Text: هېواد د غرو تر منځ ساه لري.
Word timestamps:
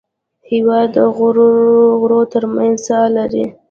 هېواد 0.51 0.87
د 0.95 0.97
غرو 2.01 2.21
تر 2.33 2.43
منځ 2.55 2.75
ساه 2.87 3.07
لري. 3.17 3.45